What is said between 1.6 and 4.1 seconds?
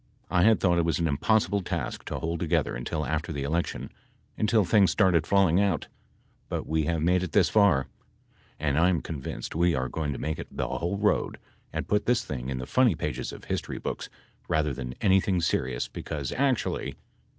task to hold together until after the election